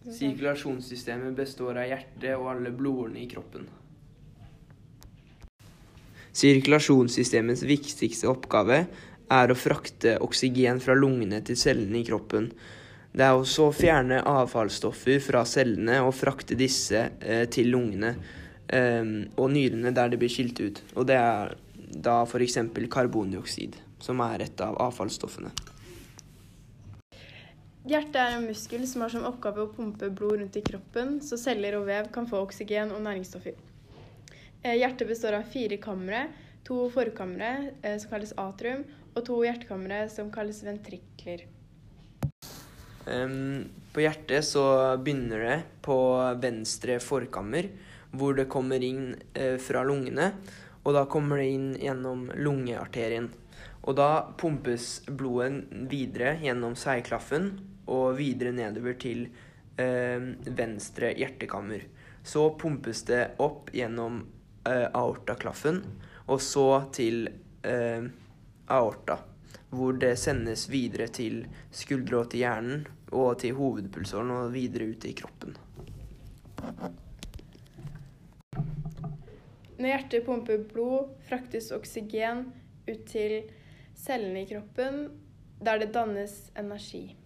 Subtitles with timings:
[0.00, 3.66] Sirkulasjonssystemet består av hjertet og alle blodårene i kroppen.
[6.32, 8.84] Sirkulasjonssystemets viktigste oppgave
[9.30, 12.48] er å frakte oksygen fra lungene til cellene i kroppen.
[13.12, 18.14] Det er også å fjerne avfallsstoffer fra cellene og frakte disse eh, til lungene
[18.70, 19.02] eh,
[19.36, 20.80] og nyrene der det blir skilt ut.
[20.94, 21.56] Og det er
[21.90, 22.56] da f.eks.
[22.88, 25.50] karbondioksid, som er et av avfallsstoffene.
[27.88, 31.38] Hjertet er en muskel som har som oppgave å pumpe blod rundt i kroppen, så
[31.40, 33.56] celler og vev kan få oksygen og næringsstoffer.
[34.60, 36.26] Eh, hjertet består av fire kamre,
[36.66, 38.84] to forkamre eh, som kalles atrium,
[39.14, 41.46] og to hjertekamre som kalles ventrikler.
[43.90, 44.62] På hjertet så
[45.00, 45.96] begynner det på
[46.38, 47.66] venstre forkammer,
[48.12, 50.28] hvor det kommer inn uh, fra lungene.
[50.84, 53.26] Og da kommer det inn gjennom lungearterien.
[53.88, 57.50] Og da pumpes blodet videre gjennom seiklaffen
[57.90, 61.86] og videre nedover til uh, venstre hjertekammer.
[62.22, 64.22] Så pumpes det opp gjennom
[64.68, 65.82] uh, aortaklaffen,
[66.30, 67.26] og så til
[67.60, 69.18] aorta
[69.70, 75.06] hvor det sendes videre til skuldre og til hjernen, og til hovedpulsåren og videre ut
[75.06, 75.54] i kroppen.
[79.80, 82.50] Når hjertet pumper blod, fraktes oksygen
[82.90, 83.40] ut til
[83.96, 85.06] cellene i kroppen,
[85.62, 87.16] der det dannes energi.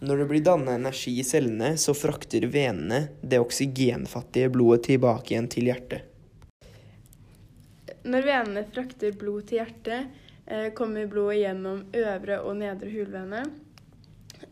[0.00, 5.48] Når det blir dannet energi i cellene, så frakter venene det oksygenfattige blodet tilbake igjen
[5.50, 6.04] til hjertet.
[8.06, 10.14] Når venene frakter blod til hjertet,
[10.46, 13.42] eh, kommer blodet gjennom øvre og nedre hulvene,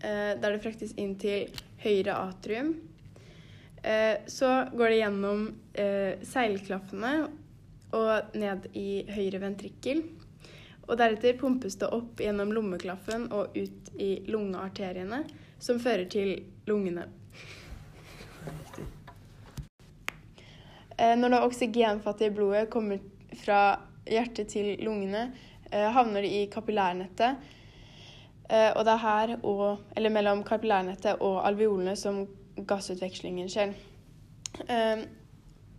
[0.00, 1.47] eh, der det fraktes inn til
[1.78, 2.75] høyre atrium.
[3.84, 5.47] Eh, så går det gjennom
[6.27, 7.28] seilklaffene
[7.92, 10.03] og ned i høyre ventrikkel.
[10.87, 15.25] Og deretter pumpes det opp gjennom lommeklaffen og ut i lungearteriene,
[15.59, 16.37] som fører til
[16.69, 17.09] lungene.
[20.97, 23.03] Når det oksygenfattige blodet kommer
[23.37, 23.60] fra
[24.09, 25.33] hjertet til lungene,
[25.72, 27.37] eh, havner det i kapillærnettet.
[28.50, 32.27] Eh, og det er her, og, eller mellom kapillærnettet og alveolene, som
[32.66, 33.75] gassutvekslingen skjer.
[34.69, 35.05] Eh,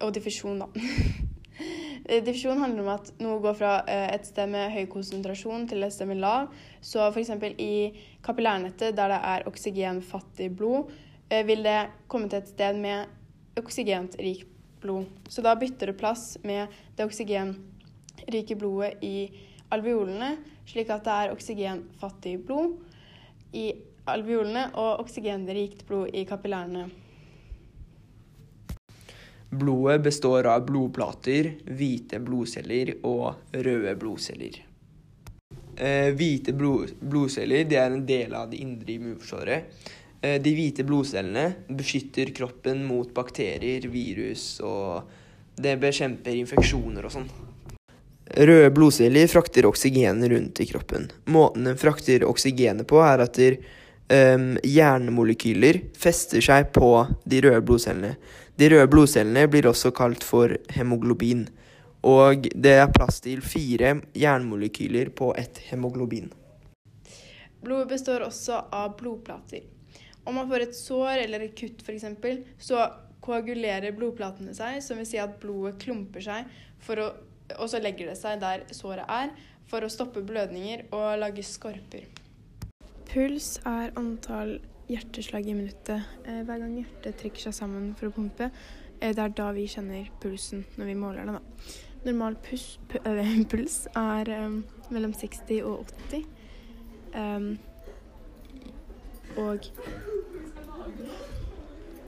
[0.02, 0.68] og diffusjon, da.
[2.08, 6.08] Diffusjon handler om at noe går fra et sted med høy konsentrasjon til et sted
[6.08, 6.48] med lav.
[6.80, 7.34] Så f.eks.
[7.60, 7.92] i
[8.24, 10.94] kapillærnettet, der det er oksygenfattig blod,
[11.28, 14.48] vil det komme til et sted med oksygenrikt
[14.80, 15.10] blod.
[15.28, 19.28] Så da bytter det plass med det oksygenrike blodet i
[19.74, 20.38] alveolene,
[20.70, 22.78] slik at det er oksygenfattig blod
[23.58, 23.72] i
[24.08, 26.88] alveolene og oksygenrikt blod i kapillærene.
[29.50, 34.58] Blodet består av blodplater, hvite blodceller og røde blodceller.
[35.78, 39.70] Eh, hvite blod, blodceller er en del av det indre immunforsvaret.
[40.20, 45.08] Eh, de hvite blodcellene beskytter kroppen mot bakterier, virus, og
[45.56, 47.30] det bekjemper infeksjoner og sånn.
[48.28, 51.08] Røde blodceller frakter oksygen rundt i kroppen.
[51.32, 53.56] Måten den frakter oksygenet på, er at der,
[54.10, 56.92] eh, hjernemolekyler fester seg på
[57.24, 58.18] de røde blodcellene.
[58.58, 61.46] De røde blodcellene blir også kalt for hemoglobin.
[62.08, 66.32] Og det er plass til fire jernmolekyler på ett hemoglobin.
[67.62, 69.66] Blodet består også av blodplater.
[70.26, 72.08] Om man får et sår eller et kutt f.eks.,
[72.58, 72.82] så
[73.24, 76.50] koagulerer blodplatene seg, som vil si at blodet klumper seg,
[76.90, 77.08] å,
[77.60, 79.34] og så legger det seg der såret er,
[79.68, 82.08] for å stoppe blødninger og lage skorper.
[83.08, 84.58] Puls er antall
[84.88, 86.02] hjerteslag i minuttet.
[86.26, 88.50] Eh, hver gang hjertet trekker seg sammen for å pumpe,
[89.00, 91.40] eh, det er da vi kjenner pulsen når vi måler den.
[92.06, 92.80] Normal pus,
[93.52, 94.62] puls er um,
[94.94, 96.28] mellom 60 og 80.
[97.18, 97.58] Um,
[99.38, 99.68] og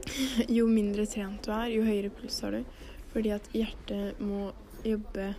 [0.57, 2.63] jo mindre trent du er, jo høyere puls har du.
[3.09, 4.51] Fordi at hjertet må
[4.85, 5.33] jobbe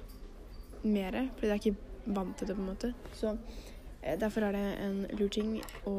[0.83, 2.93] mer, fordi det er ikke vant til det, på en måte.
[3.15, 3.37] Så
[4.03, 5.97] eh, derfor er det en lur ting å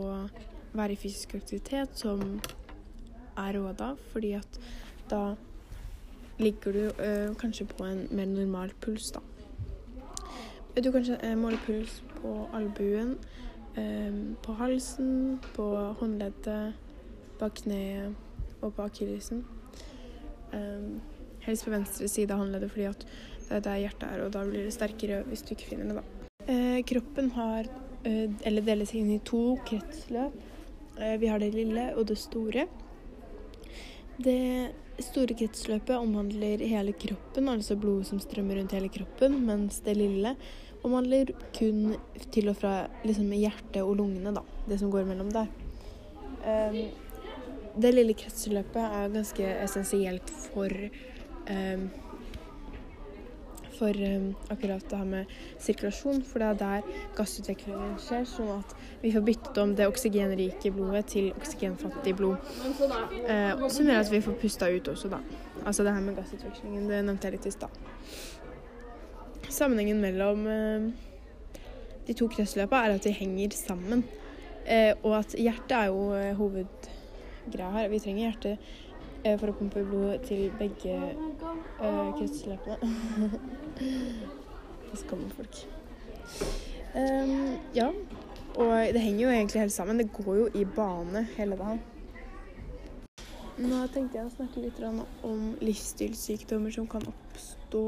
[0.73, 2.41] være i fysisk aktivitet som
[3.37, 4.59] er råda, fordi at
[5.11, 5.33] da
[6.39, 9.19] ligger du ø, kanskje på en mer normal puls, da.
[10.81, 13.17] Du kan øh, måle puls på albuen,
[13.77, 14.11] ø,
[14.43, 16.73] på halsen, på håndleddet,
[17.39, 18.15] bak kneet
[18.61, 19.45] og på akillesen.
[21.41, 23.05] Helst på venstre side av håndleddet, fordi at
[23.49, 26.01] det er der hjertet er, og da blir det sterkere hvis du ikke finner det,
[26.01, 26.81] da.
[26.87, 27.69] Kroppen har,
[28.05, 30.50] uh, eller deles inn i to kretsløp.
[31.01, 32.67] Uh, vi har det lille og det store.
[34.21, 39.97] Det store kretsløpet omhandler hele kroppen, altså blodet som strømmer rundt hele kroppen, mens det
[39.97, 40.35] lille
[40.85, 41.95] omhandler kun
[42.33, 42.75] til og fra
[43.05, 44.43] liksom, hjertet og lungene, da.
[44.67, 45.49] Det som går mellom der.
[46.45, 46.77] Um,
[47.81, 50.73] det lille kretsløpet er ganske essensielt for
[51.49, 51.89] um,
[53.81, 58.75] for um, akkurat det her med sirkulasjon, for det er der gassutviklingen skjer, sånn at
[59.01, 62.51] vi får byttet om det oksygenrike blodet til oksygenfattig blod.
[63.25, 65.21] Eh, som gjør at vi får pusta ut også, da.
[65.65, 67.81] Altså det her med gassutvekslingen, det nevnte jeg litt i stad.
[69.49, 70.85] Sammenhengen mellom eh,
[72.05, 74.05] de to kretsløpa er at de henger sammen.
[74.67, 77.89] eh, og at hjertet er jo hovedgreia her.
[77.89, 78.71] Vi trenger hjertet
[79.23, 80.97] for å pumpe blod til begge
[82.17, 82.91] kretsløpene.
[84.97, 85.63] Skammer folk.
[86.95, 87.91] Um, ja.
[88.55, 89.99] Og det henger jo egentlig helt sammen.
[89.99, 91.79] Det går jo i bane hele dagen.
[93.61, 94.79] Nå tenkte jeg å snakke litt
[95.27, 97.83] om livsstilssykdommer som kan oppstå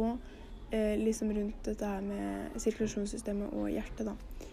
[0.70, 4.50] eh, liksom rundt dette her med sirkulasjonssystemet og hjertet, da.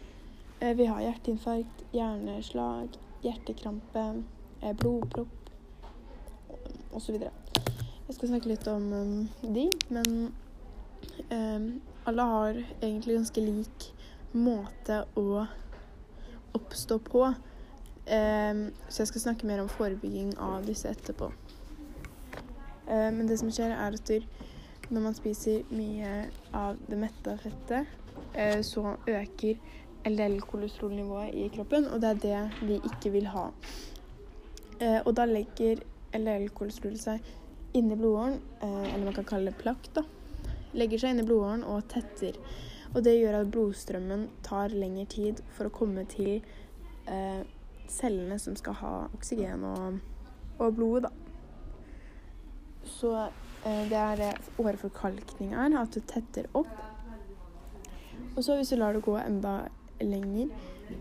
[0.61, 4.07] Eh, vi har hjerteinfarkt, hjerneslag, hjertekrampe,
[4.63, 5.40] eh, blodpropp
[6.97, 7.17] osv.
[7.21, 10.33] Jeg skal snakke litt om um, de, men
[11.31, 11.69] um,
[12.09, 13.87] alle har egentlig ganske lik
[14.33, 15.45] måte å
[16.59, 17.29] oppstå på.
[18.11, 21.31] Um, så jeg skal snakke mer om forebygging av disse etterpå.
[22.91, 27.87] men det som skjer, er at når man spiser mye av det metta fettet,
[28.35, 29.61] uh, så øker
[30.09, 33.47] LDL-kolesterolnivået i kroppen, og det er det vi ikke vil ha.
[34.81, 35.85] Uh, og da legger
[36.17, 37.31] LDL-kolesterol seg
[37.77, 40.05] inni blodåren, eh, eller man kan kalle det plakk, da,
[40.73, 42.39] legger seg inni blodåren og tetter.
[42.91, 46.41] Og det gjør at blodstrømmen tar lengre tid for å komme til
[47.07, 47.43] eh,
[47.91, 50.01] cellene som skal ha oksygen og,
[50.59, 51.13] og blodet, da.
[52.91, 56.73] Så eh, det er det åreforkalkning er, at du tetter opp.
[58.37, 59.61] Og så hvis du lar det gå enda
[60.01, 60.51] lenger,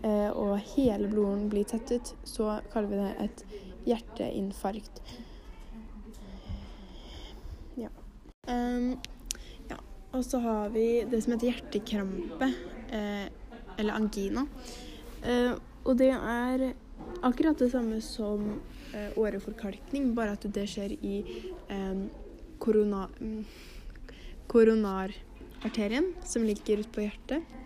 [0.02, 3.44] eh, og hele blodåren blir tettet, så kaller vi det et
[3.86, 5.02] hjerteinfarkt.
[7.80, 7.90] Ja.
[8.48, 8.98] Um,
[9.68, 9.78] ja.
[10.12, 12.52] Og så har vi det som heter hjertekrampe,
[12.90, 13.26] eh,
[13.78, 14.46] eller angina.
[15.22, 15.52] Eh,
[15.84, 16.72] og det er
[17.24, 18.60] akkurat det samme som
[18.94, 21.20] eh, åreforkalkning, bare at det skjer i
[21.68, 22.04] eh,
[22.60, 23.44] korona, mm,
[24.50, 27.56] koronararterien, som ligger ute på hjertet.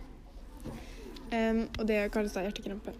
[1.34, 2.92] Um, og det kalles da hjertekrampe.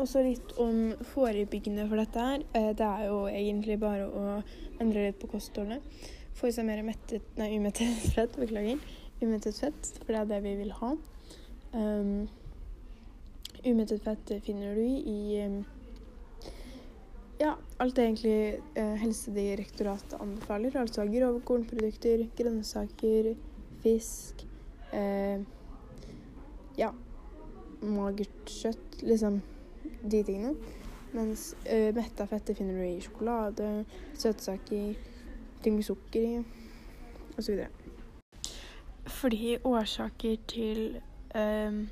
[0.00, 2.44] Og så litt om forebyggende for dette her.
[2.56, 4.40] Uh, det er jo egentlig bare å
[4.80, 5.84] endre litt på kostholdet.
[6.38, 8.38] Få i seg mer mettet, nei, umettet fett.
[8.40, 8.80] Beklager.
[9.22, 10.94] Umettet fett, for det er det vi vil ha.
[11.72, 12.26] Um,
[13.62, 15.60] umettet fett finner du i um,
[17.38, 18.34] ja, alt det egentlig
[18.78, 20.76] uh, Helsedirektoratet anbefaler.
[20.80, 23.32] Altså grove kornprodukter, grønnsaker,
[23.82, 24.44] fisk.
[24.92, 25.42] Uh,
[26.78, 26.92] ja,
[27.82, 29.00] magert kjøtt.
[29.02, 29.40] Liksom
[30.02, 30.54] de tingene.
[31.12, 33.84] Mens uh, metta fettet finner du i sjokolade,
[34.18, 34.94] søtsaker,
[35.62, 36.42] ting med sukker i
[37.38, 37.64] osv.
[39.06, 40.82] Fordi årsaker til
[41.36, 41.84] um,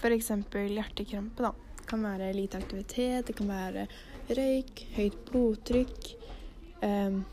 [0.00, 0.30] f.eks.
[0.54, 1.52] hjertekrampe da,
[1.90, 3.86] kan være lite aktivitet, det kan være
[4.30, 6.12] røyk, høyt blodtrykk.
[6.84, 7.24] Um,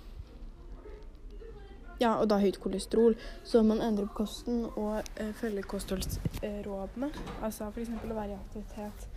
[2.02, 3.18] ja, og da høyt kolesterol.
[3.48, 7.12] Så man endrer på kosten og uh, følger kostholdsrådene.
[7.42, 7.94] Altså f.eks.
[7.98, 9.08] å være i aktivitet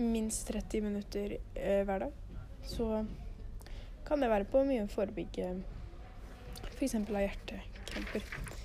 [0.00, 2.46] minst 30 minutter uh, hver dag.
[2.66, 2.88] Så
[4.06, 5.52] kan det være på mye å forebygge
[6.76, 6.98] f.eks.
[7.00, 8.59] av hjertekramper.